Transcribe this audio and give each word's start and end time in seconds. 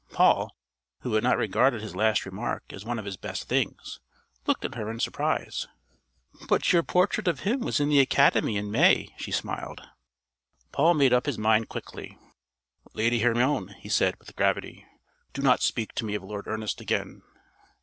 Paul, 0.09 0.57
who 1.01 1.13
had 1.13 1.21
not 1.23 1.37
regarded 1.37 1.83
his 1.83 1.95
last 1.95 2.25
remark 2.25 2.63
as 2.73 2.83
one 2.83 2.97
of 2.97 3.05
his 3.05 3.17
best 3.17 3.47
things, 3.47 3.99
looked 4.47 4.65
at 4.65 4.73
her 4.73 4.89
in 4.89 4.99
surprise. 4.99 5.67
"But 6.49 6.73
your 6.73 6.81
portrait 6.81 7.27
of 7.27 7.41
him 7.41 7.59
was 7.59 7.79
in 7.79 7.89
the 7.89 7.99
Academy 7.99 8.57
in 8.57 8.71
May!" 8.71 9.13
she 9.19 9.29
smiled. 9.29 9.83
Paul 10.71 10.95
made 10.95 11.13
up 11.13 11.27
his 11.27 11.37
mind 11.37 11.69
quickly. 11.69 12.17
"Lady 12.95 13.19
Hermione," 13.19 13.75
he 13.77 13.89
said 13.89 14.17
with 14.17 14.35
gravity, 14.35 14.87
"do 15.33 15.43
not 15.43 15.61
speak 15.61 15.93
to 15.93 16.05
me 16.05 16.15
of 16.15 16.23
Lord 16.23 16.47
Ernest 16.47 16.81
again. 16.81 17.21